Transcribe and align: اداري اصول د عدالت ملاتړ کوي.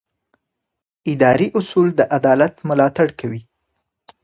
اداري 1.11 1.47
اصول 1.59 1.87
د 1.95 2.01
عدالت 2.17 2.53
ملاتړ 2.69 3.07
کوي. 3.19 3.41